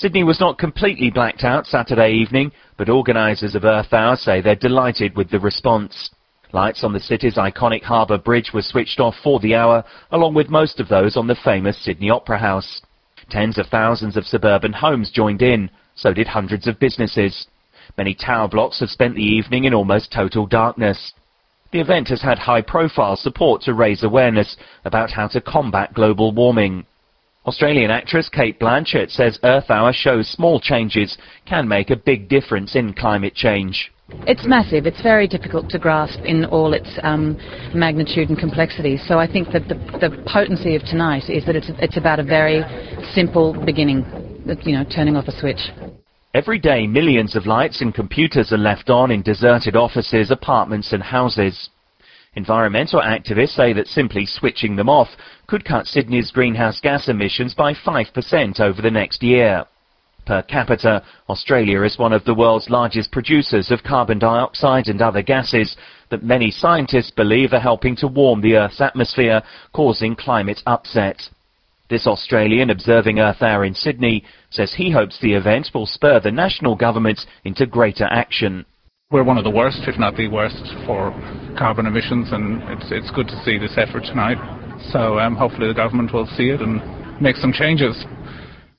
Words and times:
Sydney 0.00 0.24
was 0.24 0.40
not 0.40 0.56
completely 0.56 1.10
blacked 1.10 1.44
out 1.44 1.66
Saturday 1.66 2.12
evening, 2.12 2.52
but 2.78 2.88
organisers 2.88 3.54
of 3.54 3.66
Earth 3.66 3.92
Hour 3.92 4.16
say 4.16 4.40
they're 4.40 4.56
delighted 4.56 5.14
with 5.14 5.28
the 5.28 5.38
response. 5.38 6.08
Lights 6.52 6.82
on 6.82 6.94
the 6.94 7.00
city's 7.00 7.34
iconic 7.34 7.82
Harbour 7.82 8.16
Bridge 8.16 8.50
were 8.54 8.62
switched 8.62 8.98
off 8.98 9.14
for 9.22 9.38
the 9.40 9.54
hour, 9.54 9.84
along 10.10 10.32
with 10.32 10.48
most 10.48 10.80
of 10.80 10.88
those 10.88 11.18
on 11.18 11.26
the 11.26 11.36
famous 11.44 11.76
Sydney 11.84 12.08
Opera 12.08 12.38
House. 12.38 12.80
Tens 13.28 13.58
of 13.58 13.66
thousands 13.66 14.16
of 14.16 14.24
suburban 14.24 14.72
homes 14.72 15.10
joined 15.10 15.42
in, 15.42 15.68
so 15.94 16.14
did 16.14 16.28
hundreds 16.28 16.66
of 16.66 16.78
businesses. 16.78 17.46
Many 17.98 18.14
tower 18.14 18.48
blocks 18.48 18.80
have 18.80 18.88
spent 18.88 19.16
the 19.16 19.22
evening 19.22 19.64
in 19.64 19.74
almost 19.74 20.10
total 20.10 20.46
darkness. 20.46 21.12
The 21.72 21.80
event 21.80 22.08
has 22.08 22.22
had 22.22 22.38
high-profile 22.38 23.16
support 23.16 23.60
to 23.64 23.74
raise 23.74 24.02
awareness 24.02 24.56
about 24.86 25.10
how 25.10 25.28
to 25.28 25.42
combat 25.42 25.92
global 25.92 26.32
warming. 26.32 26.86
Australian 27.46 27.90
actress 27.90 28.28
Cate 28.28 28.60
Blanchett 28.60 29.10
says 29.10 29.38
Earth 29.44 29.70
Hour 29.70 29.94
shows 29.94 30.28
small 30.28 30.60
changes 30.60 31.16
can 31.46 31.66
make 31.66 31.88
a 31.88 31.96
big 31.96 32.28
difference 32.28 32.76
in 32.76 32.92
climate 32.92 33.34
change. 33.34 33.90
It's 34.26 34.44
massive. 34.44 34.86
It's 34.86 35.00
very 35.00 35.26
difficult 35.26 35.70
to 35.70 35.78
grasp 35.78 36.20
in 36.24 36.44
all 36.44 36.74
its 36.74 36.98
um, 37.02 37.38
magnitude 37.72 38.28
and 38.28 38.38
complexity. 38.38 38.98
So 38.98 39.18
I 39.18 39.26
think 39.26 39.52
that 39.52 39.68
the, 39.68 39.74
the 39.74 40.22
potency 40.26 40.76
of 40.76 40.82
tonight 40.82 41.30
is 41.30 41.46
that 41.46 41.56
it's, 41.56 41.70
it's 41.78 41.96
about 41.96 42.18
a 42.18 42.24
very 42.24 42.62
simple 43.14 43.54
beginning, 43.64 44.04
you 44.62 44.76
know, 44.76 44.84
turning 44.84 45.16
off 45.16 45.26
a 45.26 45.32
switch. 45.32 45.70
Every 46.34 46.58
day, 46.58 46.86
millions 46.86 47.36
of 47.36 47.46
lights 47.46 47.80
and 47.80 47.94
computers 47.94 48.52
are 48.52 48.58
left 48.58 48.90
on 48.90 49.10
in 49.10 49.22
deserted 49.22 49.76
offices, 49.76 50.30
apartments 50.30 50.92
and 50.92 51.02
houses. 51.02 51.70
Environmental 52.34 53.00
activists 53.00 53.56
say 53.56 53.72
that 53.72 53.88
simply 53.88 54.24
switching 54.24 54.76
them 54.76 54.88
off 54.88 55.08
could 55.48 55.64
cut 55.64 55.88
Sydney's 55.88 56.30
greenhouse 56.30 56.80
gas 56.80 57.08
emissions 57.08 57.54
by 57.54 57.74
5% 57.74 58.60
over 58.60 58.80
the 58.80 58.90
next 58.90 59.20
year. 59.22 59.64
Per 60.26 60.42
capita, 60.42 61.02
Australia 61.28 61.82
is 61.82 61.98
one 61.98 62.12
of 62.12 62.24
the 62.24 62.34
world's 62.34 62.70
largest 62.70 63.10
producers 63.10 63.72
of 63.72 63.82
carbon 63.82 64.20
dioxide 64.20 64.86
and 64.86 65.02
other 65.02 65.22
gases 65.22 65.76
that 66.10 66.22
many 66.22 66.52
scientists 66.52 67.10
believe 67.10 67.52
are 67.52 67.58
helping 67.58 67.96
to 67.96 68.06
warm 68.06 68.40
the 68.40 68.54
Earth's 68.54 68.80
atmosphere, 68.80 69.42
causing 69.72 70.14
climate 70.14 70.62
upset. 70.66 71.30
This 71.88 72.06
Australian 72.06 72.70
observing 72.70 73.18
Earth 73.18 73.42
Hour 73.42 73.64
in 73.64 73.74
Sydney 73.74 74.22
says 74.50 74.72
he 74.72 74.92
hopes 74.92 75.18
the 75.18 75.34
event 75.34 75.70
will 75.74 75.86
spur 75.86 76.20
the 76.20 76.30
national 76.30 76.76
government 76.76 77.26
into 77.44 77.66
greater 77.66 78.04
action. 78.04 78.66
We're 79.12 79.24
one 79.24 79.38
of 79.38 79.42
the 79.42 79.50
worst, 79.50 79.88
if 79.88 79.98
not 79.98 80.14
the 80.14 80.28
worst, 80.28 80.62
for 80.86 81.10
carbon 81.58 81.86
emissions, 81.86 82.30
and 82.30 82.62
it's, 82.70 82.92
it's 82.92 83.10
good 83.10 83.26
to 83.26 83.42
see 83.42 83.58
this 83.58 83.76
effort 83.76 84.04
tonight. 84.04 84.38
So 84.92 85.18
um, 85.18 85.34
hopefully 85.34 85.66
the 85.66 85.74
government 85.74 86.12
will 86.12 86.28
see 86.36 86.50
it 86.50 86.60
and 86.60 87.20
make 87.20 87.34
some 87.34 87.52
changes. 87.52 88.04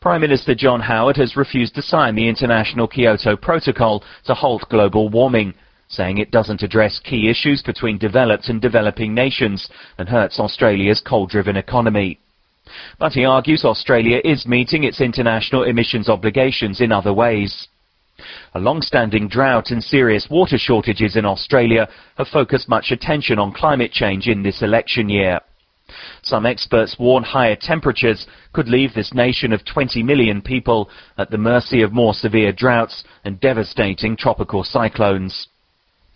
Prime 0.00 0.20
Minister 0.20 0.52
John 0.56 0.80
Howard 0.80 1.16
has 1.16 1.36
refused 1.36 1.76
to 1.76 1.82
sign 1.82 2.16
the 2.16 2.28
international 2.28 2.88
Kyoto 2.88 3.36
Protocol 3.36 4.02
to 4.24 4.34
halt 4.34 4.64
global 4.68 5.08
warming, 5.08 5.54
saying 5.86 6.18
it 6.18 6.32
doesn't 6.32 6.64
address 6.64 6.98
key 6.98 7.30
issues 7.30 7.62
between 7.62 7.96
developed 7.96 8.48
and 8.48 8.60
developing 8.60 9.14
nations 9.14 9.70
and 9.96 10.08
hurts 10.08 10.40
Australia's 10.40 11.00
coal-driven 11.00 11.56
economy. 11.56 12.18
But 12.98 13.12
he 13.12 13.24
argues 13.24 13.64
Australia 13.64 14.20
is 14.24 14.44
meeting 14.44 14.82
its 14.82 15.00
international 15.00 15.62
emissions 15.62 16.08
obligations 16.08 16.80
in 16.80 16.90
other 16.90 17.12
ways. 17.12 17.68
A 18.54 18.60
long-standing 18.60 19.28
drought 19.28 19.70
and 19.70 19.84
serious 19.84 20.30
water 20.30 20.56
shortages 20.56 21.16
in 21.16 21.26
Australia 21.26 21.88
have 22.16 22.28
focused 22.28 22.68
much 22.68 22.90
attention 22.90 23.38
on 23.38 23.52
climate 23.52 23.92
change 23.92 24.26
in 24.26 24.42
this 24.42 24.62
election 24.62 25.08
year. 25.08 25.40
Some 26.22 26.46
experts 26.46 26.98
warn 26.98 27.22
higher 27.22 27.56
temperatures 27.56 28.26
could 28.52 28.68
leave 28.68 28.94
this 28.94 29.14
nation 29.14 29.52
of 29.52 29.64
20 29.64 30.02
million 30.02 30.42
people 30.42 30.90
at 31.18 31.30
the 31.30 31.38
mercy 31.38 31.82
of 31.82 31.92
more 31.92 32.14
severe 32.14 32.52
droughts 32.52 33.04
and 33.24 33.38
devastating 33.38 34.16
tropical 34.16 34.64
cyclones. 34.64 35.48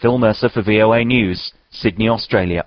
Phil 0.00 0.18
Mercer 0.18 0.48
for 0.48 0.62
VOA 0.62 1.04
News, 1.04 1.52
Sydney, 1.70 2.08
Australia. 2.08 2.64